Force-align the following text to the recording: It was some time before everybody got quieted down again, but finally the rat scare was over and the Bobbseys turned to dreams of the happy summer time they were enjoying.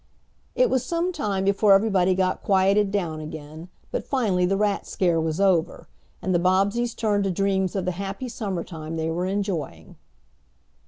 It 0.55 0.71
was 0.71 0.83
some 0.83 1.11
time 1.13 1.45
before 1.45 1.73
everybody 1.73 2.15
got 2.15 2.41
quieted 2.41 2.89
down 2.89 3.19
again, 3.19 3.69
but 3.91 4.03
finally 4.03 4.47
the 4.47 4.57
rat 4.57 4.87
scare 4.87 5.21
was 5.21 5.39
over 5.39 5.87
and 6.23 6.33
the 6.33 6.39
Bobbseys 6.39 6.95
turned 6.95 7.25
to 7.25 7.29
dreams 7.29 7.75
of 7.75 7.85
the 7.85 7.91
happy 7.91 8.27
summer 8.27 8.63
time 8.63 8.95
they 8.95 9.11
were 9.11 9.27
enjoying. 9.27 9.97